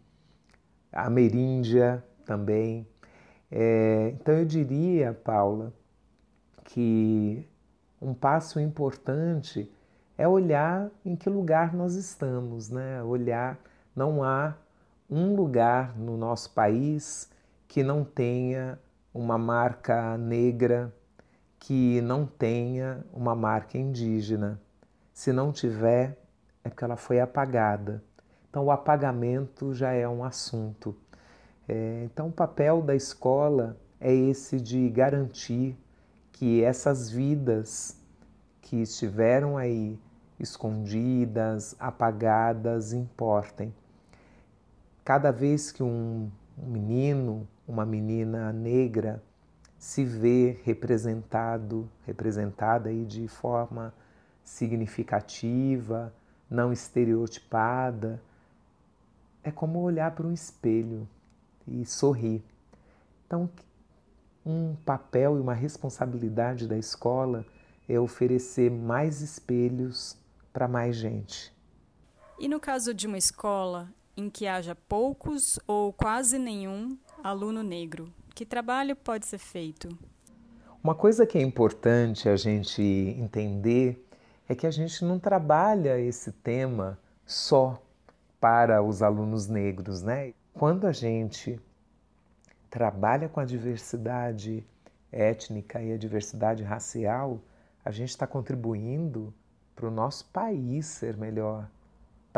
ameríndia 0.92 2.04
também. 2.26 2.86
É, 3.50 4.10
então 4.16 4.36
eu 4.36 4.46
diria, 4.46 5.14
Paula, 5.14 5.74
que 6.66 7.48
um 8.02 8.14
passo 8.14 8.60
importante 8.60 9.72
é 10.18 10.28
olhar 10.28 10.92
em 11.06 11.16
que 11.16 11.30
lugar 11.30 11.74
nós 11.74 11.96
estamos, 11.96 12.70
né? 12.70 13.02
Olhar, 13.02 13.58
não 13.96 14.22
há 14.22 14.56
um 15.10 15.36
lugar 15.36 15.98
no 15.98 16.16
nosso 16.16 16.52
país 16.52 17.30
que 17.68 17.84
não 17.84 18.04
tenha 18.04 18.80
uma 19.14 19.38
marca 19.38 20.18
negra, 20.18 20.94
que 21.60 22.00
não 22.02 22.26
tenha 22.26 23.04
uma 23.14 23.36
marca 23.36 23.78
indígena. 23.78 24.60
Se 25.14 25.34
não 25.34 25.52
tiver, 25.52 26.18
é 26.64 26.70
porque 26.70 26.84
ela 26.84 26.96
foi 26.96 27.20
apagada. 27.20 28.04
Então, 28.50 28.66
o 28.66 28.72
apagamento 28.72 29.74
já 29.74 29.92
é 29.92 30.08
um 30.08 30.24
assunto. 30.24 30.96
É, 31.68 32.04
então, 32.06 32.28
o 32.28 32.32
papel 32.32 32.82
da 32.82 32.96
escola 32.96 33.78
é 34.00 34.14
esse 34.14 34.60
de 34.60 34.90
garantir 34.90 35.78
que 36.32 36.64
essas 36.64 37.10
vidas 37.10 37.98
que 38.62 38.78
estiveram 38.78 39.58
aí 39.58 40.00
escondidas, 40.40 41.76
apagadas 41.80 42.94
importem. 42.94 43.74
Cada 45.10 45.32
vez 45.32 45.72
que 45.72 45.82
um 45.82 46.30
menino, 46.56 47.48
uma 47.68 47.84
menina 47.84 48.54
negra 48.54 49.24
se 49.76 50.06
vê 50.06 50.60
representado, 50.64 51.90
representada 52.06 52.90
aí 52.90 53.04
de 53.06 53.28
forma 53.28 53.92
significativa, 54.44 56.14
não 56.48 56.72
estereotipada, 56.72 58.22
é 59.44 59.50
como 59.50 59.80
olhar 59.80 60.12
para 60.12 60.28
um 60.28 60.32
espelho 60.32 61.10
e 61.68 61.84
sorrir. 61.88 62.44
Então, 63.26 63.50
um 64.46 64.76
papel 64.86 65.38
e 65.38 65.42
uma 65.42 65.56
responsabilidade 65.56 66.68
da 66.68 66.78
escola 66.78 67.44
é 67.88 68.00
oferecer 68.00 68.70
mais 68.70 69.22
espelhos 69.22 70.16
para 70.54 70.68
mais 70.68 70.96
gente. 70.96 71.52
E 72.38 72.48
no 72.48 72.60
caso 72.60 72.94
de 72.94 73.08
uma 73.08 73.18
escola 73.18 73.90
em 74.20 74.30
que 74.30 74.46
haja 74.46 74.76
poucos 74.76 75.58
ou 75.66 75.94
quase 75.94 76.38
nenhum 76.38 76.98
aluno 77.24 77.64
negro, 77.64 78.14
que 78.36 78.46
trabalho 78.46 78.94
pode 78.94 79.26
ser 79.26 79.38
feito? 79.38 79.88
Uma 80.84 80.94
coisa 80.94 81.26
que 81.26 81.38
é 81.38 81.42
importante 81.42 82.28
a 82.28 82.36
gente 82.36 82.82
entender 82.82 84.06
é 84.48 84.54
que 84.54 84.68
a 84.68 84.72
gente 84.72 85.06
não 85.06 85.18
trabalha 85.18 85.98
esse 86.00 86.34
tema 86.34 87.00
só 87.26 87.82
para 88.42 88.84
os 88.84 89.02
alunos 89.02 89.48
negros, 89.48 90.02
né? 90.02 90.34
Quando 90.54 90.86
a 90.86 90.92
gente 90.92 91.60
trabalha 92.70 93.30
com 93.30 93.40
a 93.40 93.46
diversidade 93.46 94.66
étnica 95.12 95.82
e 95.82 95.94
a 95.94 95.98
diversidade 95.98 96.62
racial, 96.64 97.40
a 97.86 97.92
gente 97.92 98.10
está 98.10 98.28
contribuindo 98.28 99.34
para 99.76 99.88
o 99.88 99.92
nosso 99.92 100.26
país 100.26 100.86
ser 100.88 101.16
melhor, 101.16 101.70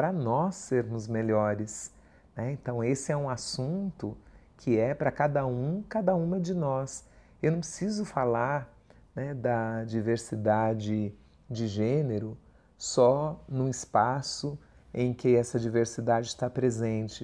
para 0.02 0.12
nós 0.12 0.56
sermos 0.56 1.08
melhores. 1.08 1.94
Né? 2.36 2.54
Então, 2.54 2.84
esse 2.84 3.12
é 3.12 3.16
um 3.16 3.30
assunto 3.30 4.18
que 4.58 4.76
é 4.76 4.96
para 4.96 5.12
cada 5.12 5.46
um, 5.46 5.84
cada 5.88 6.16
uma 6.16 6.40
de 6.40 6.56
nós. 6.56 7.06
Eu 7.40 7.52
não 7.52 7.60
preciso 7.60 8.04
falar 8.04 8.68
né, 9.16 9.36
da 9.36 9.84
diversidade 9.84 11.14
de 11.48 11.68
gênero 11.68 12.36
só 12.80 13.46
num 13.48 13.70
espaço 13.70 14.58
em 14.92 15.14
que 15.14 15.36
essa 15.36 15.60
diversidade 15.60 16.30
está 16.30 16.50
presente. 16.50 17.24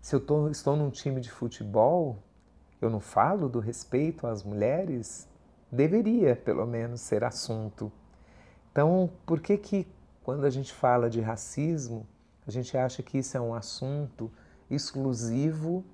Se 0.00 0.16
eu 0.16 0.18
tô, 0.18 0.48
estou 0.48 0.74
num 0.74 0.90
time 0.90 1.20
de 1.20 1.30
futebol, 1.30 2.18
eu 2.80 2.90
não 2.90 2.98
falo 2.98 3.48
do 3.48 3.60
respeito 3.60 4.26
às 4.26 4.42
mulheres? 4.42 5.28
Deveria, 5.70 6.34
pelo 6.34 6.66
menos, 6.66 7.00
ser 7.00 7.22
assunto. 7.22 7.92
Então, 8.72 9.08
por 9.24 9.38
que 9.38 9.56
que 9.56 9.86
quando 10.26 10.44
a 10.44 10.50
gente 10.50 10.72
fala 10.72 11.08
de 11.08 11.20
racismo, 11.20 12.04
a 12.44 12.50
gente 12.50 12.76
acha 12.76 13.00
que 13.00 13.18
isso 13.18 13.36
é 13.36 13.40
um 13.40 13.54
assunto 13.54 14.28
exclusivo 14.68 15.84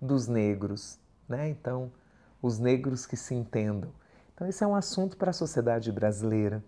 dos 0.00 0.28
negros, 0.28 1.00
né? 1.28 1.48
Então, 1.48 1.90
os 2.40 2.60
negros 2.60 3.06
que 3.06 3.16
se 3.16 3.34
entendam. 3.34 3.90
Então, 4.32 4.46
esse 4.46 4.62
é 4.62 4.66
um 4.68 4.76
assunto 4.76 5.16
para 5.16 5.30
a 5.30 5.32
sociedade 5.32 5.90
brasileira. 5.90 6.62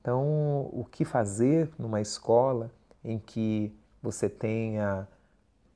Então, 0.00 0.68
o 0.72 0.84
que 0.90 1.04
fazer 1.04 1.70
numa 1.78 2.00
escola 2.00 2.72
em 3.04 3.16
que 3.16 3.72
você 4.02 4.28
tenha 4.28 5.06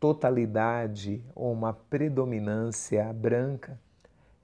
totalidade 0.00 1.24
ou 1.36 1.52
uma 1.52 1.72
predominância 1.72 3.12
branca 3.12 3.80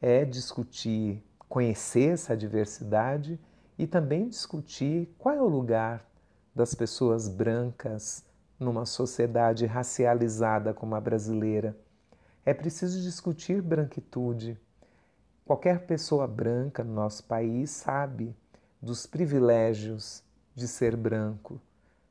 é 0.00 0.24
discutir, 0.24 1.24
conhecer 1.48 2.12
essa 2.12 2.36
diversidade 2.36 3.36
e 3.76 3.84
também 3.84 4.28
discutir 4.28 5.12
qual 5.18 5.34
é 5.34 5.42
o 5.42 5.48
lugar 5.48 6.08
das 6.54 6.74
pessoas 6.74 7.28
brancas 7.28 8.24
numa 8.58 8.84
sociedade 8.84 9.64
racializada 9.66 10.74
como 10.74 10.94
a 10.94 11.00
brasileira. 11.00 11.76
É 12.44 12.52
preciso 12.52 13.00
discutir 13.00 13.62
branquitude. 13.62 14.58
Qualquer 15.44 15.86
pessoa 15.86 16.26
branca 16.26 16.84
no 16.84 16.92
nosso 16.92 17.24
país 17.24 17.70
sabe 17.70 18.36
dos 18.80 19.06
privilégios 19.06 20.22
de 20.54 20.68
ser 20.68 20.96
branco, 20.96 21.60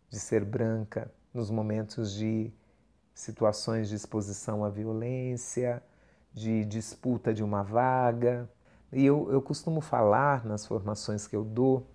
de 0.10 0.20
ser 0.20 0.44
branca 0.44 1.12
nos 1.34 1.50
momentos 1.50 2.14
de 2.14 2.52
situações 3.14 3.90
de 3.90 3.96
exposição 3.96 4.64
à 4.64 4.70
violência, 4.70 5.84
de 6.34 6.64
disputa 6.66 7.34
de 7.34 7.44
uma 7.44 7.64
vaga. 7.64 8.50
E 8.92 9.06
eu, 9.06 9.32
eu 9.32 9.42
costumo 9.42 9.82
falar 9.82 10.46
nas 10.46 10.66
formações 10.66 11.28
que 11.28 11.36
eu 11.36 11.44
dou 11.44 11.86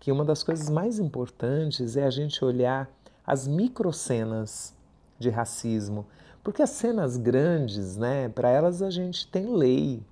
que 0.00 0.10
uma 0.10 0.24
das 0.24 0.42
coisas 0.42 0.70
mais 0.70 0.98
importantes 0.98 1.96
é 1.96 2.04
a 2.04 2.10
gente 2.10 2.42
olhar 2.44 2.90
as 3.24 3.46
microcenas 3.46 4.74
de 5.18 5.28
racismo, 5.28 6.06
porque 6.42 6.62
as 6.62 6.70
cenas 6.70 7.18
grandes, 7.18 7.96
né, 7.96 8.30
para 8.30 8.48
elas 8.48 8.80
a 8.80 8.90
gente 8.90 9.28
tem 9.28 9.54
lei 9.54 10.02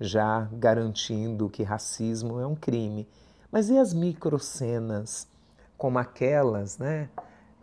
já 0.00 0.48
garantindo 0.52 1.50
que 1.50 1.62
racismo 1.62 2.40
é 2.40 2.46
um 2.46 2.54
crime. 2.54 3.06
Mas 3.52 3.68
e 3.68 3.78
as 3.78 3.92
microcenas, 3.92 5.28
como 5.76 5.98
aquelas, 5.98 6.78
né, 6.78 7.10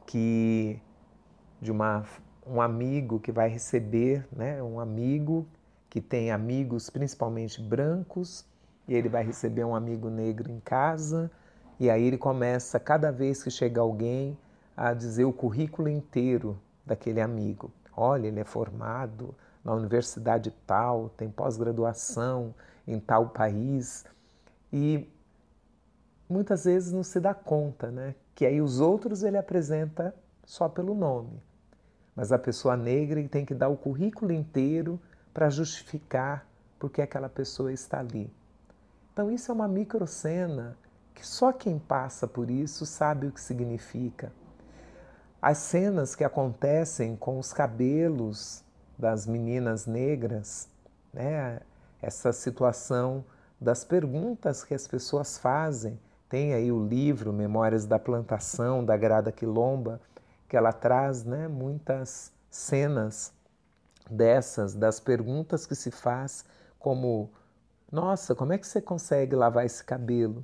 que 0.05 0.79
de 1.59 1.71
uma 1.71 2.05
um 2.45 2.59
amigo 2.59 3.19
que 3.19 3.31
vai 3.31 3.49
receber, 3.49 4.27
né, 4.31 4.61
um 4.63 4.79
amigo 4.79 5.47
que 5.89 6.01
tem 6.01 6.31
amigos 6.31 6.89
principalmente 6.89 7.61
brancos, 7.61 8.45
e 8.87 8.93
ele 8.93 9.09
vai 9.09 9.23
receber 9.23 9.63
um 9.63 9.75
amigo 9.75 10.09
negro 10.09 10.51
em 10.51 10.59
casa, 10.59 11.31
e 11.81 11.89
aí 11.89 12.03
ele 12.03 12.17
começa, 12.19 12.79
cada 12.79 13.11
vez 13.11 13.41
que 13.41 13.49
chega 13.49 13.81
alguém, 13.81 14.37
a 14.77 14.93
dizer 14.93 15.25
o 15.25 15.33
currículo 15.33 15.89
inteiro 15.89 16.55
daquele 16.85 17.19
amigo. 17.19 17.71
Olha, 17.97 18.27
ele 18.27 18.39
é 18.39 18.43
formado 18.43 19.33
na 19.63 19.73
universidade 19.73 20.51
tal, 20.67 21.09
tem 21.09 21.27
pós-graduação 21.27 22.53
em 22.87 22.99
tal 22.99 23.29
país, 23.29 24.05
e 24.71 25.09
muitas 26.29 26.65
vezes 26.65 26.93
não 26.93 27.01
se 27.01 27.19
dá 27.19 27.33
conta, 27.33 27.89
né? 27.89 28.13
Que 28.35 28.45
aí 28.45 28.61
os 28.61 28.79
outros 28.79 29.23
ele 29.23 29.39
apresenta 29.39 30.13
só 30.45 30.69
pelo 30.69 30.93
nome. 30.93 31.41
Mas 32.15 32.31
a 32.31 32.37
pessoa 32.37 32.77
negra 32.77 33.27
tem 33.27 33.43
que 33.43 33.55
dar 33.55 33.69
o 33.69 33.75
currículo 33.75 34.31
inteiro 34.31 34.99
para 35.33 35.49
justificar 35.49 36.45
porque 36.77 37.01
aquela 37.01 37.27
pessoa 37.27 37.73
está 37.73 38.01
ali. 38.01 38.31
Então, 39.11 39.31
isso 39.31 39.49
é 39.51 39.55
uma 39.55 39.67
microcena 39.67 40.77
que 41.21 41.27
só 41.27 41.53
quem 41.53 41.77
passa 41.77 42.27
por 42.27 42.49
isso 42.49 42.83
sabe 42.83 43.27
o 43.27 43.31
que 43.31 43.39
significa. 43.39 44.33
As 45.39 45.59
cenas 45.59 46.15
que 46.15 46.23
acontecem 46.23 47.15
com 47.15 47.37
os 47.37 47.53
cabelos 47.53 48.63
das 48.97 49.27
meninas 49.27 49.85
negras, 49.85 50.67
né? 51.13 51.59
essa 52.01 52.33
situação 52.33 53.23
das 53.59 53.85
perguntas 53.85 54.63
que 54.63 54.73
as 54.73 54.87
pessoas 54.87 55.37
fazem. 55.37 55.99
Tem 56.27 56.55
aí 56.55 56.71
o 56.71 56.83
livro 56.83 57.31
Memórias 57.31 57.85
da 57.85 57.99
Plantação, 57.99 58.83
da 58.83 58.97
Grada 58.97 59.31
Quilomba, 59.31 60.01
que 60.49 60.57
ela 60.57 60.73
traz 60.73 61.23
né, 61.23 61.47
muitas 61.47 62.31
cenas 62.49 63.31
dessas, 64.09 64.73
das 64.73 64.99
perguntas 64.99 65.67
que 65.67 65.75
se 65.75 65.91
faz, 65.91 66.43
como: 66.79 67.29
Nossa, 67.91 68.33
como 68.33 68.53
é 68.53 68.57
que 68.57 68.65
você 68.65 68.81
consegue 68.81 69.35
lavar 69.35 69.67
esse 69.67 69.83
cabelo? 69.83 70.43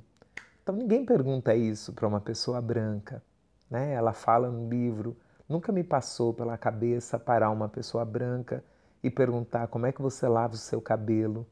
Então 0.68 0.76
ninguém 0.76 1.02
pergunta 1.02 1.54
isso 1.54 1.94
para 1.94 2.06
uma 2.06 2.20
pessoa 2.20 2.60
branca. 2.60 3.22
Né? 3.70 3.94
Ela 3.94 4.12
fala 4.12 4.50
no 4.50 4.68
livro: 4.68 5.16
Nunca 5.48 5.72
me 5.72 5.82
passou 5.82 6.34
pela 6.34 6.58
cabeça 6.58 7.18
parar 7.18 7.48
uma 7.48 7.70
pessoa 7.70 8.04
branca 8.04 8.62
e 9.02 9.08
perguntar 9.08 9.68
como 9.68 9.86
é 9.86 9.92
que 9.92 10.02
você 10.02 10.28
lava 10.28 10.52
o 10.52 10.58
seu 10.58 10.78
cabelo. 10.78 11.46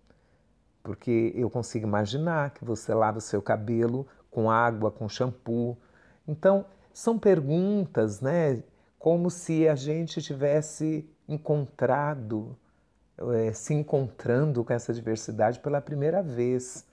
Porque 0.82 1.32
eu 1.34 1.48
consigo 1.48 1.86
imaginar 1.86 2.50
que 2.50 2.62
você 2.62 2.92
lava 2.92 3.16
o 3.16 3.22
seu 3.22 3.40
cabelo 3.40 4.06
com 4.30 4.50
água, 4.50 4.90
com 4.90 5.08
shampoo. 5.08 5.78
Então, 6.28 6.66
são 6.92 7.18
perguntas, 7.18 8.20
né? 8.20 8.62
Como 8.98 9.30
se 9.30 9.66
a 9.66 9.74
gente 9.74 10.20
tivesse 10.20 11.08
encontrado, 11.26 12.54
é, 13.32 13.50
se 13.54 13.72
encontrando 13.72 14.62
com 14.62 14.74
essa 14.74 14.92
diversidade 14.92 15.58
pela 15.60 15.80
primeira 15.80 16.22
vez. 16.22 16.84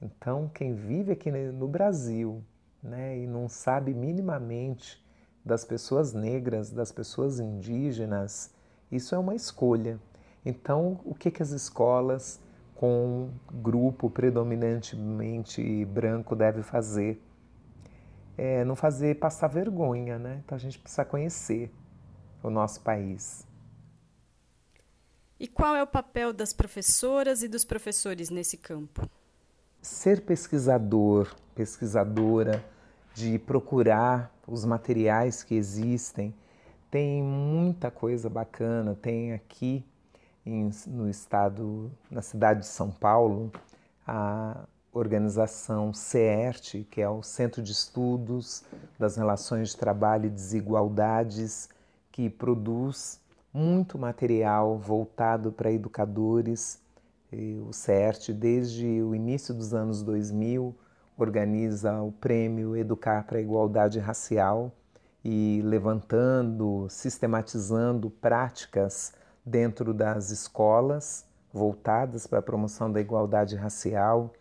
Então, 0.00 0.50
quem 0.52 0.74
vive 0.74 1.12
aqui 1.12 1.30
no 1.30 1.66
Brasil 1.66 2.42
né, 2.82 3.18
e 3.18 3.26
não 3.26 3.48
sabe 3.48 3.94
minimamente 3.94 5.02
das 5.44 5.64
pessoas 5.64 6.12
negras, 6.12 6.70
das 6.70 6.92
pessoas 6.92 7.40
indígenas, 7.40 8.52
isso 8.90 9.14
é 9.14 9.18
uma 9.18 9.34
escolha. 9.34 9.98
Então, 10.44 11.00
o 11.04 11.14
que, 11.14 11.30
que 11.30 11.42
as 11.42 11.50
escolas 11.50 12.40
com 12.74 13.30
grupo 13.52 14.10
predominantemente 14.10 15.84
branco 15.86 16.36
devem 16.36 16.62
fazer? 16.62 17.20
é, 18.36 18.64
não 18.64 18.76
fazer 18.76 19.18
passar 19.18 19.48
vergonha, 19.48 20.18
né? 20.18 20.42
Então 20.44 20.56
a 20.56 20.58
gente 20.58 20.78
precisa 20.78 21.04
conhecer 21.04 21.72
o 22.42 22.50
nosso 22.50 22.80
país. 22.80 23.46
E 25.38 25.48
qual 25.48 25.74
é 25.74 25.82
o 25.82 25.86
papel 25.86 26.32
das 26.32 26.52
professoras 26.52 27.42
e 27.42 27.48
dos 27.48 27.64
professores 27.64 28.30
nesse 28.30 28.56
campo? 28.56 29.08
Ser 29.84 30.22
pesquisador, 30.22 31.36
pesquisadora 31.54 32.64
de 33.12 33.38
procurar 33.38 34.34
os 34.48 34.64
materiais 34.64 35.42
que 35.42 35.54
existem. 35.54 36.34
Tem 36.90 37.22
muita 37.22 37.90
coisa 37.90 38.30
bacana. 38.30 38.94
Tem 38.94 39.34
aqui 39.34 39.84
em, 40.46 40.70
no 40.86 41.06
estado, 41.06 41.92
na 42.10 42.22
cidade 42.22 42.60
de 42.60 42.66
São 42.66 42.90
Paulo, 42.90 43.52
a 44.06 44.64
organização 44.90 45.92
CERT, 45.92 46.86
que 46.90 47.02
é 47.02 47.08
o 47.10 47.22
Centro 47.22 47.62
de 47.62 47.72
Estudos 47.72 48.64
das 48.98 49.18
Relações 49.18 49.68
de 49.68 49.76
Trabalho 49.76 50.24
e 50.28 50.30
Desigualdades, 50.30 51.68
que 52.10 52.30
produz 52.30 53.20
muito 53.52 53.98
material 53.98 54.78
voltado 54.78 55.52
para 55.52 55.70
educadores. 55.70 56.82
O 57.66 57.72
CERT, 57.72 58.32
desde 58.32 59.02
o 59.02 59.14
início 59.14 59.52
dos 59.54 59.74
anos 59.74 60.02
2000, 60.02 60.76
organiza 61.16 62.00
o 62.00 62.12
prêmio 62.12 62.76
Educar 62.76 63.26
para 63.26 63.38
a 63.38 63.40
Igualdade 63.40 63.98
Racial 63.98 64.72
e 65.24 65.62
levantando, 65.64 66.86
sistematizando 66.90 68.10
práticas 68.10 69.12
dentro 69.44 69.94
das 69.94 70.30
escolas 70.30 71.26
voltadas 71.52 72.26
para 72.26 72.40
a 72.40 72.42
promoção 72.42 72.90
da 72.90 73.00
igualdade 73.00 73.54
racial. 73.54 74.32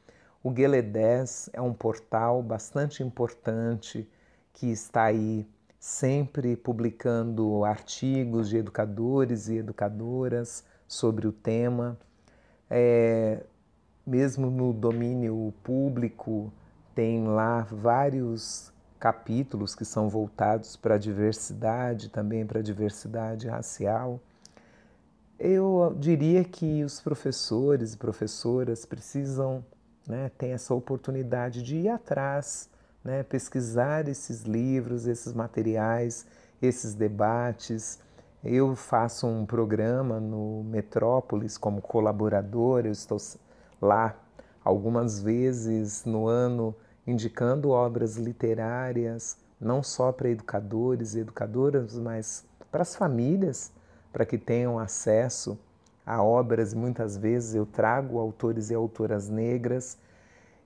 O 0.41 0.49
Guelé 0.49 0.81
10 0.81 1.51
é 1.53 1.61
um 1.61 1.73
portal 1.73 2.41
bastante 2.41 3.03
importante 3.03 4.09
que 4.51 4.71
está 4.71 5.03
aí 5.03 5.47
sempre 5.79 6.55
publicando 6.55 7.63
artigos 7.63 8.49
de 8.49 8.57
educadores 8.57 9.47
e 9.47 9.57
educadoras 9.57 10.63
sobre 10.87 11.27
o 11.27 11.31
tema. 11.31 11.97
É, 12.69 13.43
mesmo 14.05 14.49
no 14.49 14.73
domínio 14.73 15.53
público, 15.63 16.51
tem 16.95 17.25
lá 17.27 17.67
vários 17.71 18.71
capítulos 18.99 19.75
que 19.75 19.83
são 19.83 20.07
voltados 20.07 20.75
para 20.75 20.95
a 20.95 20.97
diversidade, 20.97 22.09
também 22.09 22.45
para 22.45 22.59
a 22.59 22.63
diversidade 22.63 23.47
racial. 23.47 24.19
Eu 25.37 25.93
diria 25.99 26.43
que 26.43 26.83
os 26.83 27.01
professores 27.01 27.93
e 27.93 27.97
professoras 27.97 28.85
precisam 28.85 29.63
né, 30.07 30.31
essa 30.39 30.73
oportunidade 30.73 31.61
de 31.61 31.77
ir 31.77 31.89
atrás, 31.89 32.69
né, 33.03 33.23
pesquisar 33.23 34.07
esses 34.07 34.43
livros, 34.43 35.05
esses 35.05 35.33
materiais, 35.33 36.25
esses 36.61 36.93
debates. 36.93 37.99
Eu 38.45 38.75
faço 38.75 39.25
um 39.25 39.45
programa 39.45 40.19
no 40.19 40.65
Metrópolis 40.65 41.57
como 41.57 41.81
colaborador, 41.81 42.85
eu 42.85 42.91
estou 42.91 43.17
lá 43.81 44.17
algumas 44.65 45.21
vezes 45.21 46.03
no 46.03 46.27
ano 46.27 46.75
indicando 47.07 47.69
obras 47.69 48.17
literárias, 48.17 49.37
não 49.61 49.81
só 49.81 50.11
para 50.11 50.27
educadores 50.27 51.15
e 51.15 51.19
educadoras, 51.19 51.97
mas 51.97 52.43
para 52.69 52.81
as 52.81 52.97
famílias, 52.97 53.71
para 54.11 54.25
que 54.25 54.37
tenham 54.37 54.77
acesso 54.77 55.57
a 56.05 56.21
obras. 56.21 56.73
Muitas 56.73 57.15
vezes 57.15 57.55
eu 57.55 57.65
trago 57.65 58.19
autores 58.19 58.69
e 58.69 58.73
autoras 58.73 59.29
negras 59.29 59.97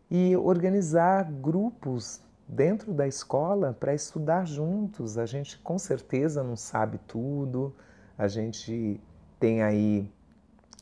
e 0.10 0.36
organizar 0.36 1.32
grupos 1.32 2.24
dentro 2.48 2.94
da 2.94 3.08
escola 3.08 3.76
para 3.80 3.94
estudar 3.94 4.46
juntos. 4.46 5.18
A 5.18 5.26
gente 5.26 5.58
com 5.60 5.78
certeza 5.78 6.44
não 6.44 6.56
sabe 6.56 7.00
tudo, 7.08 7.76
a 8.18 8.28
gente 8.28 9.00
tem 9.40 9.62
aí 9.62 10.12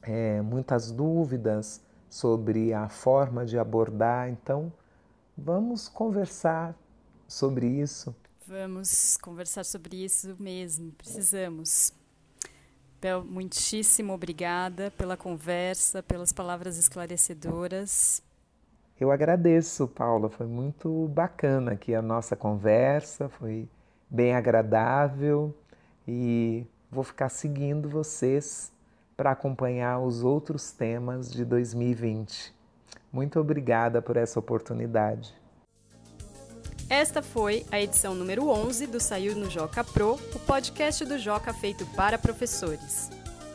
é, 0.03 0.41
muitas 0.41 0.91
dúvidas 0.91 1.81
sobre 2.09 2.73
a 2.73 2.87
forma 2.87 3.45
de 3.45 3.57
abordar, 3.57 4.29
então 4.29 4.71
Vamos 5.37 5.89
conversar 5.89 6.73
sobre 7.27 7.67
isso. 7.67 8.15
Vamos 8.47 9.17
conversar 9.17 9.65
sobre 9.65 9.97
isso 10.05 10.33
mesmo, 10.39 10.93
precisamos. 10.93 11.91
Bel, 13.01 13.25
muitíssimo 13.25 14.13
obrigada 14.13 14.91
pela 14.91 15.17
conversa, 15.17 16.01
pelas 16.01 16.31
palavras 16.31 16.77
esclarecedoras. 16.77 18.23
Eu 18.97 19.11
agradeço, 19.11 19.89
Paula, 19.89 20.29
foi 20.29 20.47
muito 20.47 21.09
bacana 21.09 21.73
aqui 21.73 21.93
a 21.93 22.01
nossa 22.01 22.33
conversa, 22.33 23.27
foi 23.27 23.67
bem 24.09 24.33
agradável 24.33 25.53
e 26.07 26.65
vou 26.89 27.03
ficar 27.03 27.27
seguindo 27.27 27.89
vocês 27.89 28.71
para 29.17 29.31
acompanhar 29.31 29.99
os 29.99 30.23
outros 30.23 30.71
temas 30.71 31.29
de 31.29 31.43
2020. 31.43 32.55
Muito 33.11 33.37
obrigada 33.37 34.01
por 34.01 34.15
essa 34.15 34.39
oportunidade. 34.39 35.35
Esta 36.89 37.21
foi 37.21 37.65
a 37.71 37.81
edição 37.81 38.15
número 38.15 38.47
11 38.47 38.87
do 38.87 39.01
Saiu 39.01 39.35
no 39.35 39.49
Joca 39.49 39.83
Pro, 39.83 40.13
o 40.13 40.39
podcast 40.39 41.03
do 41.03 41.17
Joca 41.17 41.53
feito 41.53 41.85
para 41.97 42.17
professores. 42.17 43.09